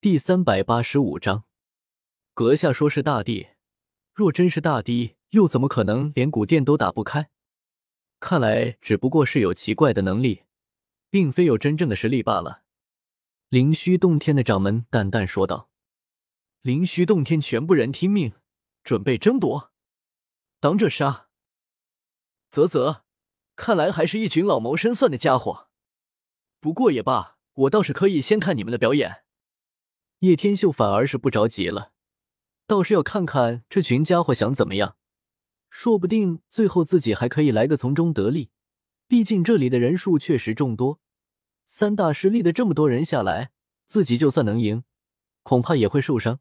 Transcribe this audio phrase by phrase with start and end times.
[0.00, 1.42] 第三百八十五章，
[2.32, 3.48] 阁下说是大帝，
[4.14, 7.30] 若真是大帝，又怎么可能连古殿都打不开？
[8.20, 10.44] 看来只不过是有奇怪的能力，
[11.10, 12.62] 并非有真正的实力罢了。
[13.48, 15.68] 灵虚洞天的掌门淡淡说道
[16.62, 18.34] ：“灵虚洞天全部人听命，
[18.84, 19.72] 准备争夺，
[20.60, 21.26] 当这杀。”
[22.52, 23.02] 啧啧，
[23.56, 25.70] 看来还是一群老谋深算的家伙。
[26.60, 29.24] 不过也罢，我倒是可以先看你们的表演。
[30.20, 31.92] 叶天秀反而是不着急了，
[32.66, 34.96] 倒是要看看这群家伙想怎么样。
[35.70, 38.50] 说不定最后自己还可以来个从中得利。
[39.06, 41.00] 毕竟这里的人数确实众多，
[41.66, 43.52] 三大势力的这么多人下来，
[43.86, 44.82] 自己就算能赢，
[45.44, 46.40] 恐怕也会受伤。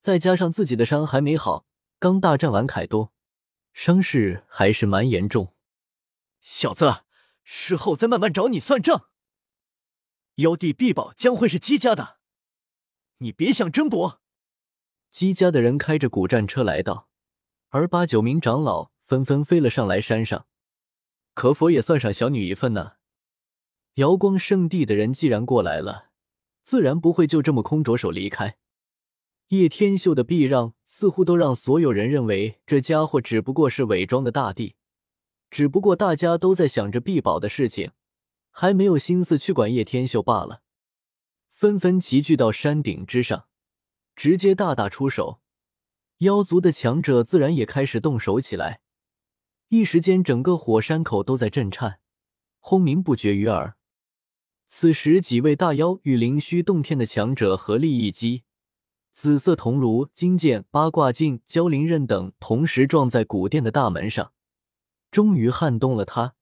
[0.00, 1.66] 再加上自己的伤还没好，
[1.98, 3.12] 刚大战完凯多，
[3.72, 5.54] 伤势还是蛮严重。
[6.40, 7.02] 小子，
[7.42, 9.08] 事后再慢慢找你算账。
[10.36, 12.17] 妖帝必宝将会是姬家的。
[13.20, 14.20] 你别想争夺！
[15.10, 17.08] 姬家的人开着古战车来到，
[17.70, 20.46] 而八九名长老纷纷飞了上来山上。
[21.34, 22.92] 可否也算上小女一份呢？
[23.94, 26.10] 瑶光圣地的人既然过来了，
[26.62, 28.56] 自然不会就这么空着手离开。
[29.48, 34.76] 叶天秀的避让似乎都让所有人认为这家伙只不过是伪装的大帝，
[35.50, 37.90] 只不过大家都在想着避宝的事情，
[38.52, 40.62] 还没有心思去管叶天秀罢了。
[41.58, 43.48] 纷纷齐聚到山顶之上，
[44.14, 45.40] 直接大打出手。
[46.18, 48.80] 妖族的强者自然也开始动手起来。
[49.66, 51.98] 一时间，整个火山口都在震颤，
[52.60, 53.76] 轰鸣不绝于耳。
[54.68, 58.44] 此时，几位大妖与灵虚洞天的强者合力一击，
[59.10, 64.32] 紫色铜炉、金剑、八卦镜、蛟灵刃等同时撞在古殿的大门上，
[65.10, 66.36] 终于撼动了它，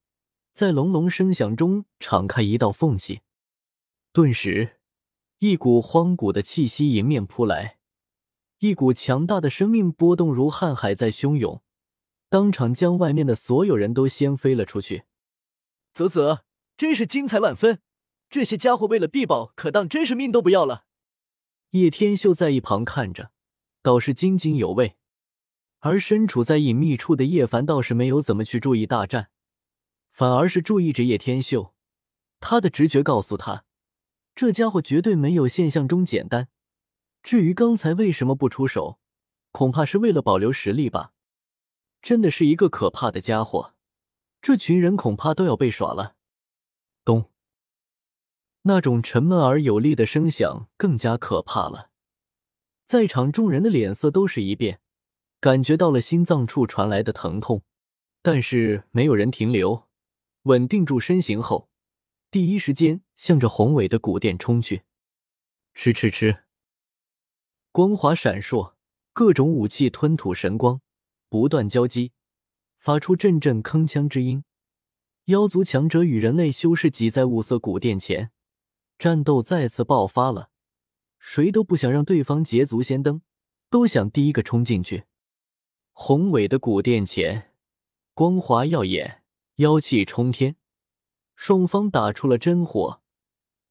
[0.52, 3.22] 在隆隆声响中敞开一道缝隙，
[4.12, 4.75] 顿时。
[5.38, 7.76] 一股荒古的气息迎面扑来，
[8.60, 11.62] 一股强大的生命波动如瀚海在汹涌，
[12.30, 15.04] 当场将外面的所有人都掀飞了出去。
[15.92, 16.40] 啧啧，
[16.78, 17.80] 真是精彩万分！
[18.30, 20.86] 这些家伙为了必宝，可当真是命都不要了。
[21.72, 23.30] 叶天秀在一旁看着，
[23.82, 24.96] 倒是津津有味。
[25.80, 29.28] 而身处在隐秘处的叶凡倒是没有怎么去注意大战，
[30.10, 31.74] 反而是注意着叶天秀。
[32.40, 33.65] 他的直觉告诉他。
[34.36, 36.48] 这家伙绝对没有现象中简单。
[37.22, 39.00] 至于刚才为什么不出手，
[39.50, 41.14] 恐怕是为了保留实力吧。
[42.02, 43.72] 真的是一个可怕的家伙，
[44.42, 46.16] 这群人恐怕都要被耍了。
[47.02, 47.30] 咚！
[48.62, 51.88] 那种沉闷而有力的声响更加可怕了，
[52.84, 54.80] 在场众人的脸色都是一变，
[55.40, 57.62] 感觉到了心脏处传来的疼痛，
[58.20, 59.84] 但是没有人停留，
[60.42, 61.70] 稳定住身形后。
[62.30, 64.82] 第一时间向着宏伟的古殿冲去，
[65.74, 66.44] 吃吃吃！
[67.72, 68.74] 光华闪烁，
[69.12, 70.80] 各种武器吞吐神光，
[71.28, 72.12] 不断交击，
[72.78, 74.44] 发出阵阵铿锵之音。
[75.26, 78.30] 妖族强者与人类修士挤在五色古殿前，
[78.98, 80.50] 战斗再次爆发了。
[81.18, 83.22] 谁都不想让对方捷足先登，
[83.70, 85.04] 都想第一个冲进去。
[85.92, 87.52] 宏伟的古殿前，
[88.14, 89.22] 光华耀眼，
[89.56, 90.56] 妖气冲天。
[91.36, 93.02] 双方打出了真火，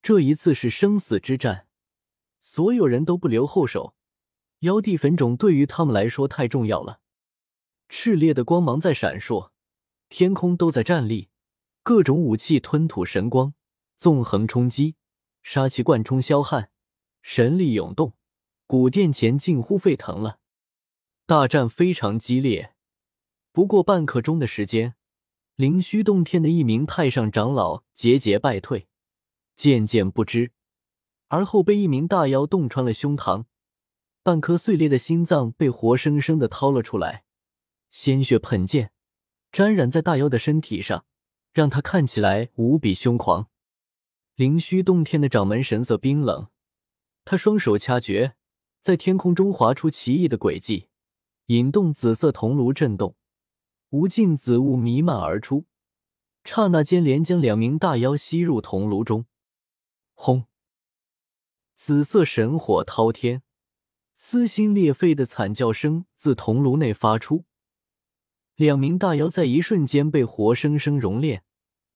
[0.02, 1.68] 这一次是生死之战，
[2.40, 3.96] 所有人都不留后手。
[4.59, 7.02] 妖帝坟冢对于他们来说太重要了，
[7.90, 9.52] 炽烈的光芒在闪烁，
[10.08, 11.30] 天空都在战栗，
[11.84, 13.53] 各种武器吞吐神光，
[13.97, 14.96] 纵横冲击，
[15.44, 16.70] 杀气贯冲霄汉，
[17.22, 18.14] 神力涌动，
[18.66, 20.40] 古殿前近乎沸腾了。
[21.26, 22.76] 大战非常激烈，
[23.52, 24.96] 不过半刻钟的时间。
[25.55, 28.88] 灵虚洞天的一名太上长老节节败退，
[29.55, 30.51] 渐渐不支，
[31.29, 33.45] 而后被一名大妖洞穿了胸膛，
[34.21, 37.23] 半颗碎裂的心脏被活生生的掏了出来，
[37.89, 38.89] 鲜血喷溅，
[39.49, 41.05] 沾染在大妖的身体上，
[41.53, 43.47] 让他看起来无比凶狂。
[44.35, 46.49] 灵虚洞天的掌门神色冰冷，
[47.23, 48.35] 他双手掐诀，
[48.81, 50.90] 在天空中划出奇异的轨迹，
[51.46, 53.16] 引动紫色铜炉震动。
[53.96, 55.68] 无尽紫雾弥漫而出，
[56.44, 59.26] 刹那间连将两名大妖吸入铜炉中。
[60.14, 60.47] 轰！
[61.76, 63.42] 紫色神火滔天，
[64.14, 67.46] 撕心裂肺的惨叫声自铜炉内发出。
[68.56, 71.46] 两名大妖在一瞬间被活生生熔炼，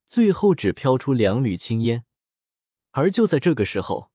[0.07, 2.05] 最后只飘出两缕青烟。
[2.91, 4.09] 而就在这个时候，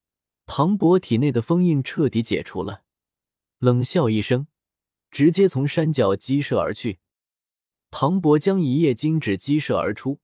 [0.47, 2.85] 庞博体内的封印彻底解除了，
[3.59, 4.47] 冷笑一声，
[5.11, 7.01] 直接从山脚激射而去。
[7.97, 10.19] 庞博将一叶金纸击射而出，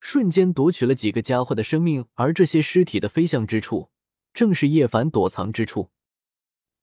[0.00, 3.92] 瞬间夺取了几个家伙的生命，而这些尸体的飞向之处，
[4.34, 5.92] 正是叶凡躲藏之处。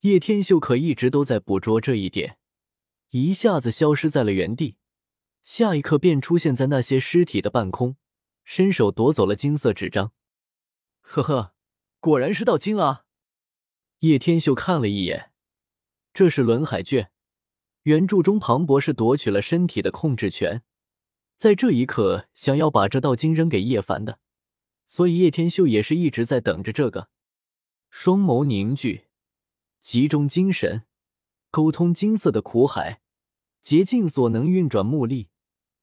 [0.04, 2.38] 叶天秀可一直都在捕捉这一点，
[3.10, 4.78] 一下子消失在了原地，
[5.42, 7.98] 下一刻便出现在那些尸体的半空，
[8.46, 10.14] 伸手夺走了金色纸张。
[11.02, 11.54] 呵呵，
[12.00, 13.04] 果然是道经啊！
[14.00, 15.34] 叶天秀看了一眼，
[16.14, 17.12] 这是轮海卷。
[17.86, 20.64] 原著中，庞博士夺取了身体的控制权，
[21.38, 24.18] 在这一刻想要把这道经扔给叶凡的，
[24.88, 27.10] 所以叶天秀也是一直在等着这个。
[27.92, 29.06] 双眸凝聚，
[29.80, 30.86] 集中精神，
[31.52, 33.02] 沟通金色的苦海，
[33.62, 35.28] 竭尽所能运转目力，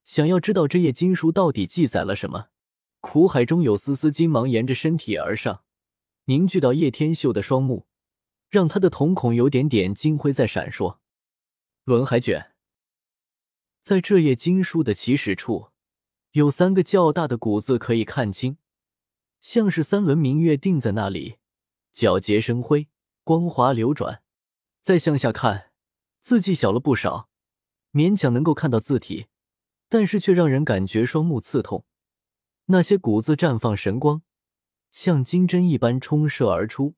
[0.04, 2.48] 想要知道这页经书到底记载了什么。
[2.98, 5.62] 苦海中有丝丝金芒沿着身体而上，
[6.24, 7.86] 凝聚到叶天秀的双目，
[8.50, 10.98] 让他的瞳孔有点点金辉在闪烁。
[11.84, 12.52] 轮海卷，
[13.80, 15.70] 在这页经书的起始处，
[16.30, 18.56] 有三个较大的古字可以看清，
[19.40, 21.38] 像是三轮明月定在那里，
[21.92, 22.88] 皎洁生辉，
[23.24, 24.22] 光华流转。
[24.80, 25.72] 再向下看，
[26.20, 27.28] 字迹小了不少，
[27.92, 29.26] 勉强能够看到字体，
[29.88, 31.84] 但是却让人感觉双目刺痛。
[32.66, 34.22] 那些古字绽放神光，
[34.92, 36.94] 像金针一般冲射而出，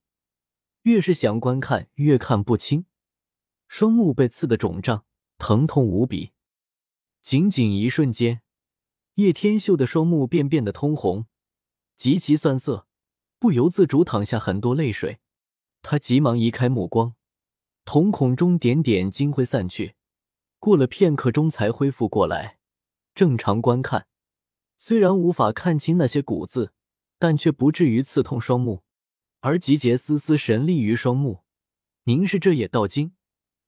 [0.83, 2.85] 越是想观看，越看不清。
[3.69, 5.05] 双目被刺得肿胀，
[5.39, 6.33] 疼痛无比。
[7.23, 8.43] 仅仅一瞬间，
[9.15, 11.27] 叶天秀的双目便变得通红，
[11.97, 12.87] 极其酸涩，
[13.39, 15.21] 不由自主淌下很多泪水。
[15.83, 17.15] 他急忙移开目光，
[17.85, 19.97] 瞳孔中点点金辉散去，
[20.59, 22.59] 过了片刻钟才恢复过来，
[23.15, 24.07] 正常观看。
[24.77, 26.73] 虽然无法看清那些古字，
[27.19, 28.83] 但却不至于刺痛双目，
[29.41, 31.45] 而集结丝丝神力于双目，
[32.05, 33.15] 凝视这页道经。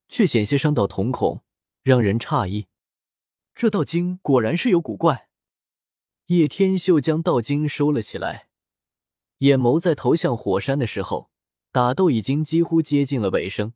[0.09, 1.43] 却险些伤到瞳孔，
[1.83, 2.67] 让人诧异。
[3.55, 5.29] 这道经果然是有古怪。
[6.27, 8.49] 叶天秀将道经收了起来，
[9.39, 11.31] 眼眸在投向火山的时候，
[11.71, 13.75] 打斗已经几乎接近了尾声。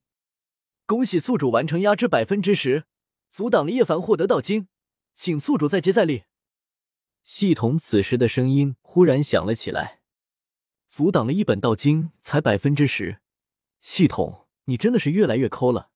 [0.86, 2.84] 恭喜宿主完成压制百分之十，
[3.30, 4.66] 阻挡了叶凡获得道经，
[5.14, 6.24] 请宿主再接再厉。
[7.22, 10.00] 系统此时的声音忽然响了起来。
[10.88, 13.20] 阻挡了一本道经才百分之十，
[13.80, 15.89] 系统，你真的是越来越抠了。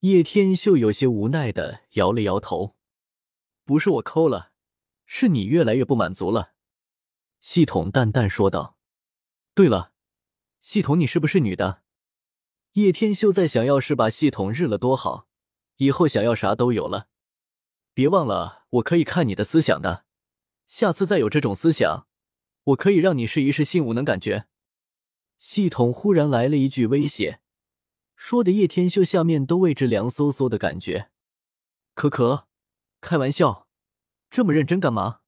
[0.00, 2.76] 叶天秀有些无奈的摇了摇头
[3.64, 4.52] ：“不是我抠了，
[5.04, 6.52] 是你越来越不满足了。”
[7.40, 8.78] 系统淡淡说道。
[9.54, 9.92] “对了，
[10.60, 11.82] 系统，你是不是女的？”
[12.74, 15.26] 叶天秀在想要是把系统日了多好，
[15.78, 17.08] 以后想要啥都有了。
[17.92, 20.04] 别忘了，我可以看你的思想的，
[20.68, 22.06] 下次再有这种思想，
[22.62, 24.46] 我可以让你试一试性无能感觉。
[25.40, 27.40] 系统忽然来了一句威胁。
[28.18, 31.08] 说的叶天秀下面都为之凉飕飕的感觉，
[31.94, 32.48] 可可，
[33.00, 33.68] 开玩笑，
[34.28, 35.20] 这么认真干嘛？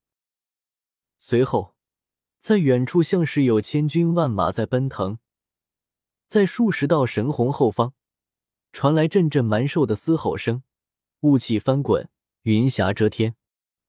[1.16, 1.76] 随后，
[2.40, 5.18] 在远处像是有千军万马在奔腾，
[6.26, 7.94] 在数十道神虹后方
[8.72, 10.64] 传来阵阵蛮兽的嘶吼声，
[11.20, 12.10] 雾气翻滚，
[12.42, 13.36] 云霞遮天，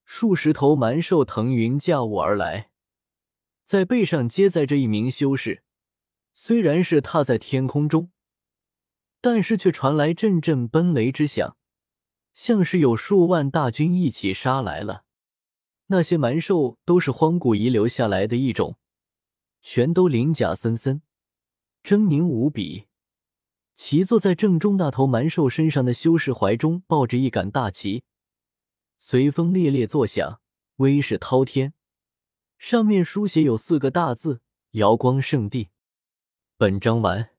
[0.05, 2.69] 数十头蛮兽腾云驾雾而来，
[3.65, 5.63] 在背上接载着一名修士，
[6.35, 8.11] 虽然是踏在天空中。
[9.21, 11.55] 但是却传来阵阵奔雷之响，
[12.33, 15.05] 像是有数万大军一起杀来了。
[15.87, 18.77] 那些蛮兽都是荒古遗留下来的一种，
[19.61, 21.01] 全都鳞甲森森，
[21.83, 22.87] 狰狞无比。
[23.75, 28.03] 骑坐在正中那头蛮兽身上的修士怀中抱着一杆大旗，
[28.97, 30.39] 随风猎猎作响，
[30.77, 31.73] 威势滔天。
[32.57, 35.69] 上面书写有四个大字：“瑶光圣地”。
[36.57, 37.30] 本章完。